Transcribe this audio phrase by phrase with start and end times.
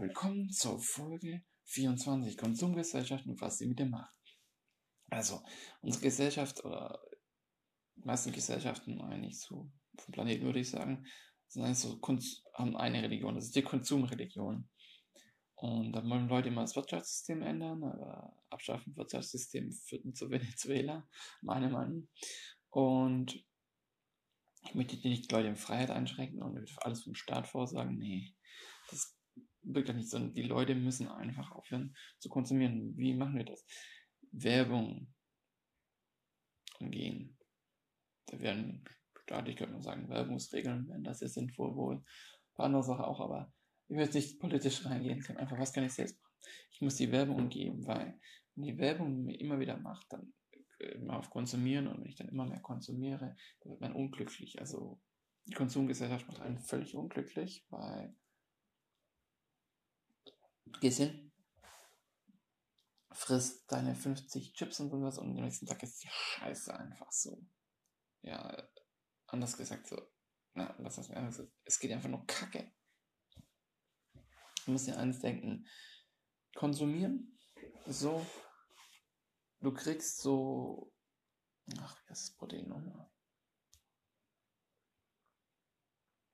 [0.00, 4.14] Willkommen zur Folge 24 Konsumgesellschaft und was sie mit dem macht.
[5.10, 5.42] Also,
[5.80, 7.02] unsere Gesellschaft oder
[7.96, 11.04] die meisten Gesellschaften eigentlich so vom Planeten würde ich sagen,
[11.48, 11.98] sind eigentlich so,
[12.54, 14.68] haben eine Religion, das ist die Konsumreligion.
[15.56, 21.08] Und da wollen Leute immer das Wirtschaftssystem ändern, aber abschaffen Wirtschaftssystem führt zu Venezuela,
[21.42, 22.08] meine Meinung.
[22.70, 23.44] Und
[24.64, 27.98] ich möchte nicht Leute in Freiheit einschränken und alles vom Staat vorsagen.
[27.98, 28.36] Nee,
[29.74, 32.96] wirklich nicht, sondern die Leute müssen einfach aufhören zu konsumieren.
[32.96, 33.64] Wie machen wir das?
[34.32, 35.12] Werbung
[36.80, 37.36] umgehen.
[38.26, 38.84] Da werden
[39.22, 41.96] staatlich, könnte man sagen, Werbungsregeln, wenn das ist sinnvoll wohl.
[41.96, 43.52] Ein paar andere Sachen auch, aber
[43.88, 46.34] ich will jetzt nicht politisch reingehen, einfach, was kann ich selbst machen?
[46.70, 48.18] Ich muss die Werbung umgeben, weil
[48.54, 50.32] wenn die Werbung mir immer wieder macht, dann
[50.78, 54.60] äh, immer auf Konsumieren und wenn ich dann immer mehr konsumiere, dann wird man unglücklich.
[54.60, 55.00] Also
[55.46, 58.14] die Konsumgesellschaft macht einen völlig unglücklich, weil
[60.80, 61.32] gehst hin,
[63.12, 67.44] frisst deine 50 Chips und sowas und am nächsten Tag ist die Scheiße einfach so.
[68.22, 68.68] Ja,
[69.26, 70.00] anders gesagt so.
[70.54, 71.42] Na, was heißt anders?
[71.64, 72.72] Es geht einfach nur Kacke.
[74.64, 75.66] Du musst dir eins denken.
[76.54, 77.38] Konsumieren,
[77.86, 78.26] so,
[79.60, 80.92] du kriegst so,
[81.78, 83.10] ach, wie heißt das Protein nochmal?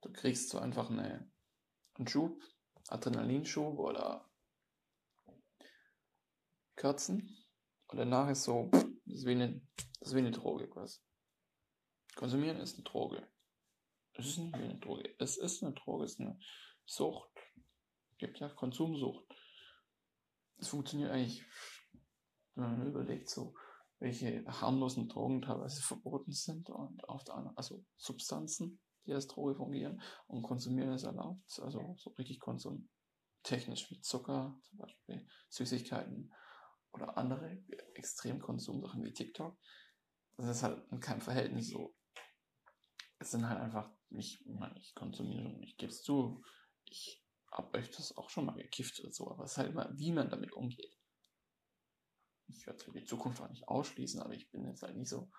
[0.00, 1.30] Du kriegst so einfach eine,
[1.94, 2.42] einen Schub,
[2.88, 4.28] Adrenalinschub oder
[6.76, 7.44] Kerzen.
[7.86, 9.60] Und danach ist so, das ist wie eine,
[10.00, 11.00] das ist wie eine Droge quasi.
[12.16, 13.28] Konsumieren ist eine Droge.
[14.12, 15.14] Es ist nicht wie eine Droge.
[15.18, 16.38] Es ist eine Droge, es ist eine
[16.84, 17.30] Sucht.
[18.12, 19.26] Es gibt ja Konsumsucht.
[20.58, 21.44] Es funktioniert eigentlich,
[22.54, 23.54] wenn man überlegt, so,
[23.98, 29.54] welche harmlosen Drogen teilweise verboten sind und auf der anderen, also Substanzen, die als Droge
[29.54, 31.60] fungieren und konsumieren ist erlaubt.
[31.60, 36.32] Also so richtig konsumtechnisch wie Zucker, zum Beispiel Süßigkeiten
[36.92, 37.62] oder andere
[37.94, 39.58] Extremkonsumsachen wie TikTok.
[40.36, 41.94] Das ist halt in keinem Verhältnis so.
[43.18, 46.42] Es sind halt einfach, ich, ich meine, ich konsumiere und ich gebe es zu,
[46.84, 49.90] ich habe euch das auch schon mal gekifft oder so, aber es ist halt immer,
[49.96, 50.98] wie man damit umgeht.
[52.46, 55.30] Ich werde die Zukunft auch nicht ausschließen, aber ich bin jetzt halt nicht so,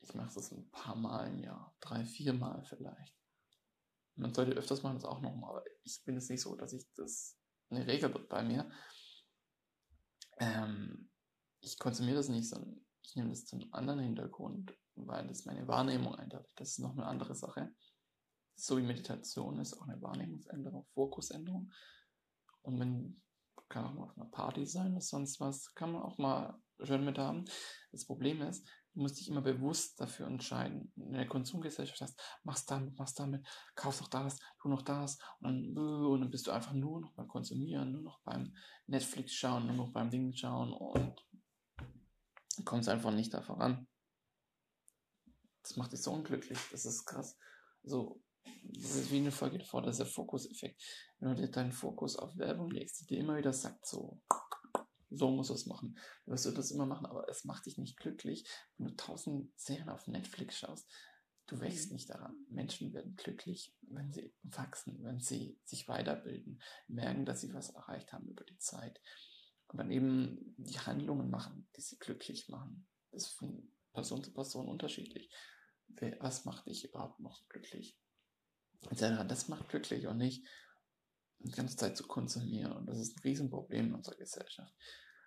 [0.00, 3.14] ich mache das ein paar Mal im Jahr, drei, vier Mal vielleicht.
[4.16, 6.84] Man sollte öfters machen das auch nochmal, aber ich bin jetzt nicht so, dass ich
[6.94, 7.38] das
[7.70, 8.70] eine Regel wird bei mir.
[10.38, 11.10] Ähm,
[11.60, 15.66] ich konsumiere das nicht, sondern ich nehme das zu einem anderen Hintergrund, weil das meine
[15.68, 16.52] Wahrnehmung eindeutig.
[16.56, 17.74] Das ist noch eine andere Sache.
[18.56, 21.72] So wie Meditation ist auch eine Wahrnehmungsänderung, Fokusänderung.
[22.62, 23.22] Und man
[23.68, 27.04] kann auch mal auf einer Party sein oder sonst was, kann man auch mal schön
[27.04, 27.44] mit haben.
[27.92, 30.92] Das Problem ist, Du musst dich immer bewusst dafür entscheiden.
[30.96, 35.74] In der Konsumgesellschaft hast, machst damit, machst damit, kaufst doch das, tu noch das und
[35.74, 38.54] dann, und dann bist du einfach nur noch beim Konsumieren, nur noch beim
[38.86, 41.24] Netflix schauen, nur noch beim Ding schauen und
[42.64, 43.86] kommst einfach nicht da voran.
[45.62, 47.38] Das macht dich so unglücklich, das ist krass.
[47.82, 48.20] So,
[48.62, 50.82] das ist wie eine Folge davor, das ist der Fokuseffekt.
[51.18, 54.20] Wenn du dir deinen Fokus auf Werbung legst, die dir immer wieder sagt, so,
[55.20, 55.98] so musst du es machen.
[56.24, 59.90] Du wirst das immer machen, aber es macht dich nicht glücklich, wenn du tausend Serien
[59.90, 60.90] auf Netflix schaust.
[61.46, 61.96] Du wächst mhm.
[61.96, 62.34] nicht daran.
[62.48, 68.12] Menschen werden glücklich, wenn sie wachsen, wenn sie sich weiterbilden, merken, dass sie was erreicht
[68.12, 69.00] haben über die Zeit.
[69.68, 72.88] Und dann eben die Handlungen machen, die sie glücklich machen.
[73.10, 75.30] Das ist von Person zu Person unterschiedlich.
[76.20, 77.98] Was macht dich überhaupt noch glücklich?
[78.90, 80.46] Das macht glücklich und nicht,
[81.40, 82.72] die ganze Zeit zu konsumieren.
[82.72, 84.74] Und das ist ein Riesenproblem in unserer Gesellschaft.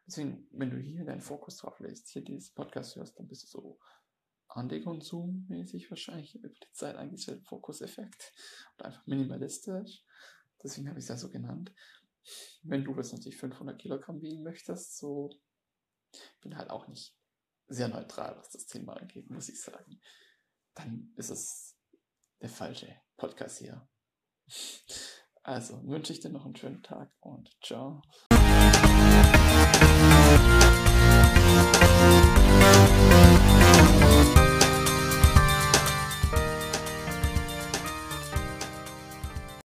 [0.06, 3.48] Deswegen, wenn du hier deinen Fokus drauf lässt, hier dieses Podcast hörst, dann bist du
[3.48, 3.80] so
[4.50, 8.34] Antikonsum-mäßig wahrscheinlich über die Zeit eingestellt, Fokuseffekt
[8.78, 10.04] und einfach minimalistisch.
[10.62, 11.74] Deswegen habe ich es ja so genannt.
[12.62, 15.30] Wenn du jetzt natürlich 500 Kilogramm wiegen möchtest, so
[16.42, 17.18] bin halt auch nicht
[17.68, 20.00] sehr neutral, was das Thema angeht, muss ich sagen.
[20.76, 21.78] Dann ist es
[22.42, 23.88] der falsche Podcast hier.
[25.44, 28.02] Also wünsche ich dir noch einen schönen Tag und ciao.